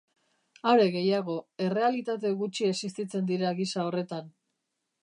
[0.71, 1.35] Are gehiago,
[1.67, 4.35] errealitate gutxi existitzen dira gisa horretan.